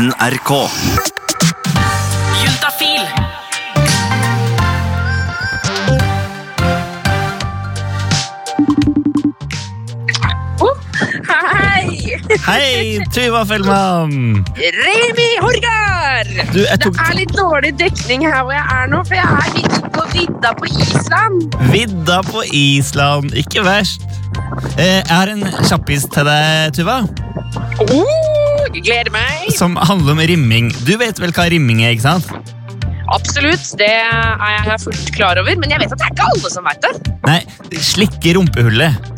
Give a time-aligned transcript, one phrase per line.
[0.00, 0.50] NRK.
[2.40, 3.04] Juntafil.
[11.28, 12.16] Hei!
[12.46, 14.44] Hei, Tuva Fellmann!
[14.56, 16.26] Remi Horgar!
[16.52, 19.78] Du, Det er litt dårlig dekning her hvor jeg er nå, for jeg er midt
[19.94, 21.56] på vidda på Island.
[21.72, 23.34] vidda på Island.
[23.42, 24.04] Ikke verst.
[24.76, 27.02] Eh, Jeg har en kjappis til deg, Tuva,
[27.80, 28.29] Oh,
[28.78, 29.50] gleder meg.
[29.56, 30.70] som handler om rimming.
[30.86, 32.54] Du vet vel hva rimming er, ikke sant?
[33.10, 36.50] Absolutt, det er jeg fullt klar over, men jeg vet at det er ikke alle
[36.52, 37.14] som veit det.
[37.26, 37.40] Nei,
[37.82, 39.10] slikke rumpehullet.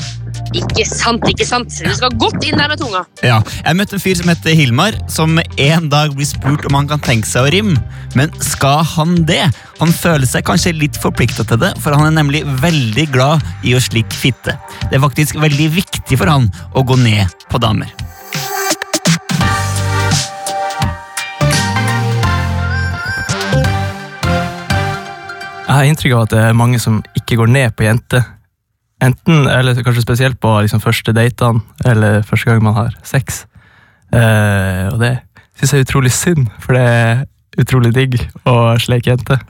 [0.57, 1.73] Ikke sant, ikke sant.
[1.80, 3.05] Du skal godt inn der med tunga.
[3.24, 6.88] Ja, Jeg møtte en fyr som heter Hilmar, som en dag blir spurt om han
[6.91, 7.77] kan tenke seg å rimme.
[8.19, 9.46] Men skal han det?
[9.80, 13.73] Han føler seg kanskje litt forplikta til det, for han er nemlig veldig glad i
[13.77, 14.57] å slikke fitte.
[14.91, 17.88] Det er faktisk veldig viktig for han å gå ned på damer.
[25.73, 28.26] Jeg har inntrykk av at det er mange som ikke går ned på jenter.
[29.01, 33.46] Enten, eller kanskje spesielt på liksom, første datene, eller første gang man har sex.
[34.12, 35.14] Eh, og det
[35.56, 37.24] syns jeg er utrolig synd, for det er
[37.64, 39.40] utrolig digg å sleike jenter.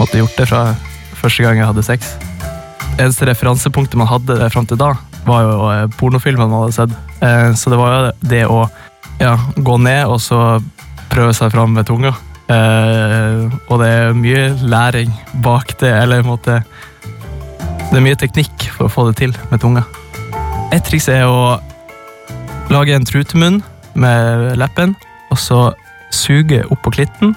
[0.00, 0.64] Måtte gjort det fra
[1.20, 2.14] første gang jeg hadde sex.
[2.96, 4.94] Eneste referansepunktet man hadde fram til da,
[5.28, 5.70] var jo
[6.00, 7.00] pornofilmene man hadde sett.
[7.20, 8.62] Eh, så det var jo det å
[9.20, 10.62] ja, gå ned og så
[11.10, 12.14] prøve seg fram med tunga.
[12.50, 15.12] Eh, og det er mye læring
[15.44, 16.62] bak det, eller på en måte
[17.90, 19.84] Det er mye teknikk for å få det til med tunga.
[20.70, 21.58] Et triks er å
[22.70, 23.58] lage en trutemunn
[23.98, 24.94] med leppen,
[25.30, 25.60] og så
[26.14, 27.34] suge opp på klitten,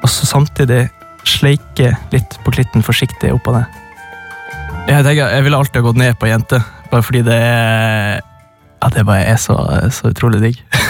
[0.00, 0.82] og så samtidig
[1.24, 3.64] sleike litt på klitten forsiktig oppå det.
[4.90, 6.60] Jeg tenker, jeg ville alltid ha gått ned på jente,
[6.92, 8.20] bare fordi det er
[8.80, 9.56] Ja, det bare er så,
[9.92, 10.62] så utrolig digg.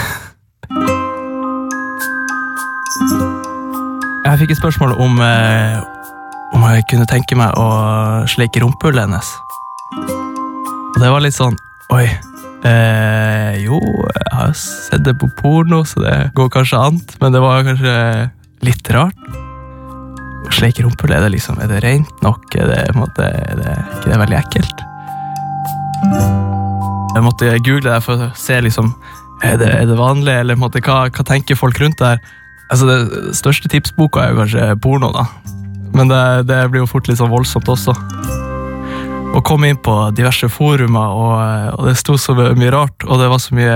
[4.31, 5.81] Jeg fikk et spørsmål om, eh,
[6.55, 7.65] om jeg kunne tenke meg å
[8.31, 9.27] sleike rumpehullet hennes.
[9.91, 11.57] Og det var litt sånn
[11.91, 12.05] Oi.
[12.63, 17.41] Eh, jo, jeg har sett det på porno, så det går kanskje an, men det
[17.43, 18.31] var kanskje
[18.63, 19.19] litt rart.
[20.47, 22.55] Å sleike er det liksom Er det rent nok?
[22.55, 24.85] Er det, måte, er det ikke det veldig ekkelt?
[27.15, 28.95] Jeg måtte google det for å se liksom
[29.43, 32.19] er det, er det vanlig, eller måte, hva, hva tenker folk rundt det her?
[32.71, 35.25] Altså, Det største tipsboka er jo kanskje porno, da.
[35.91, 37.95] Men det, det blir jo fort litt sånn voldsomt også.
[39.31, 41.35] Å komme inn på diverse forumer, og,
[41.77, 43.75] og det sto så mye rart, og det var så mye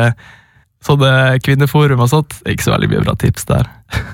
[0.85, 1.11] sånne
[1.43, 2.37] kvinneforum og sånt.
[2.47, 3.71] Ikke så veldig mye bra tips der.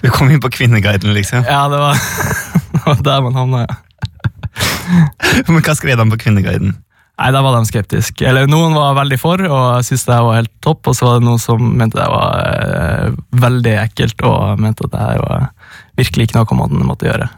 [0.00, 1.42] Du kom inn på Kvinneguiden, liksom.
[1.44, 1.98] Ja, det var,
[2.72, 3.74] det var der man havna, ja.
[5.50, 6.72] Men hva skrev han på Kvinneguiden?
[7.16, 8.26] Nei, da var de skeptiske.
[8.28, 11.24] Eller Noen var veldig for og syntes det var helt topp, og så var det
[11.24, 15.46] noen som mente det var eh, veldig ekkelt og mente at det her var
[15.96, 17.30] virkelig ikke noe man måtte gjøre.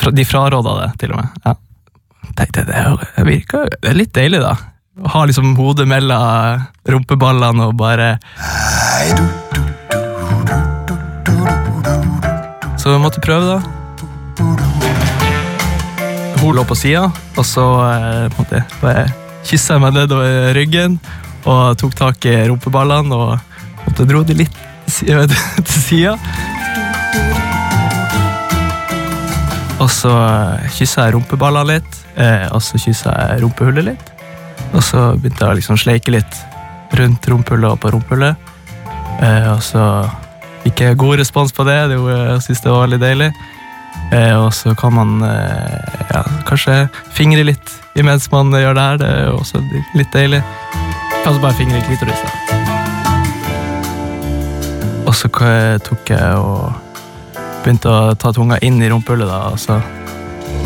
[0.00, 1.36] Fra, de fraråda det, til og med.
[1.44, 1.54] Ja.
[2.36, 2.80] Tenkte det,
[3.18, 4.56] det virker det er litt deilig, da.
[4.96, 8.16] Å ha liksom hodet mellom rumpeballene og bare
[12.80, 13.60] Så vi måtte prøve, da.
[16.40, 19.06] Hun lå på sida, og så eh, på en måte, bare
[19.46, 20.98] kyssa jeg meg nedover ryggen
[21.46, 24.56] og tok tak i rumpeballene og måtte dro de litt
[24.96, 26.16] til sida.
[29.82, 34.12] Og så eh, kyssa jeg rumpeballene litt, eh, og så kyssa jeg rumpehullet litt.
[34.72, 36.38] Og så begynte jeg å liksom sleike litt
[36.96, 38.54] rundt rumpehullet og på rumpehullet.
[39.22, 39.84] Eh, og så
[40.64, 43.30] fikk jeg god respons på det, jeg syntes det var veldig deilig.
[44.12, 49.00] Eh, og så kan man eh, ja, kanskje fingre litt imens man gjør det her.
[49.02, 49.62] Det er jo også
[49.98, 50.42] litt deilig.
[51.24, 52.20] Kanskje bare fingre i klitoris.
[55.06, 55.30] Og så
[55.86, 56.72] tok jeg og
[57.64, 59.80] begynte å ta tunga inn i rumpehullet, da, så,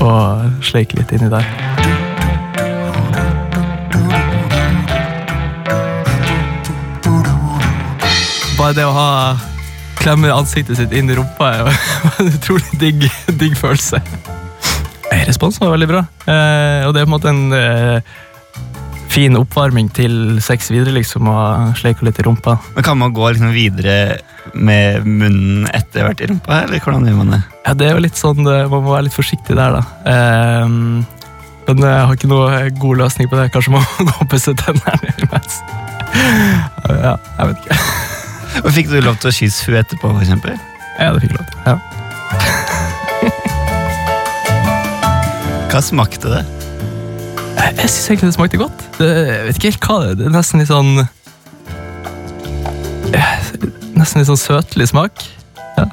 [0.04, 1.46] og sleike litt inni der.
[8.60, 9.10] Bare det å ha
[10.00, 11.78] klemme ansiktet sitt inn i rumpa er var
[12.22, 13.06] en utrolig digg,
[13.40, 14.00] digg følelse.
[15.10, 18.18] Eh, Responsen var veldig bra, eh, og det er på en måte en eh,
[19.10, 21.38] fin oppvarming til sex videre, liksom, å
[21.78, 22.56] sleike litt i rumpa.
[22.76, 23.96] Men Kan man gå liksom videre
[24.54, 27.40] med munnen etter hvert i rumpa, eller hvordan gjør man det?
[27.66, 29.82] Ja, det er jo litt sånn, eh, Man må være litt forsiktig der, da.
[30.14, 30.68] Eh,
[31.70, 33.50] men jeg har ikke noe god løsning på det.
[33.54, 35.60] Kanskje man må gå og pusse tennene imens.
[36.90, 37.76] Ja, jeg vet ikke.
[38.64, 40.52] Og Fikk du lov til å kysse henne etterpå, for eksempel?
[41.00, 41.58] Ja, det fikk jeg lov til.
[41.66, 41.76] Ja.
[45.70, 46.42] Hva smakte det?
[47.56, 48.80] Jeg, jeg syns egentlig det smakte godt.
[48.98, 50.16] Det, jeg vet ikke helt hva det er.
[50.18, 50.92] Det er nesten litt sånn
[53.14, 53.36] eh,
[53.94, 55.14] Nesten litt sånn søtlig smak.
[55.78, 55.84] Ja.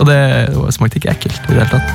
[0.00, 0.18] Og det,
[0.54, 1.88] det smakte ikke ekkelt i det hele tatt.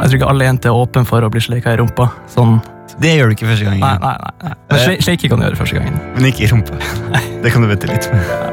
[0.00, 2.08] Jeg tror ikke alle jenter er åpne for å bli sleika i rumpa.
[2.32, 2.56] Sånn,
[3.00, 3.80] Det gjør du ikke første gangen.
[3.80, 4.54] nei, nei, nei.
[4.70, 6.00] Men Shaky kan du gjøre første gangen.
[6.16, 6.76] Men ikke i rumpa.
[7.42, 8.49] Det kan du vente litt med.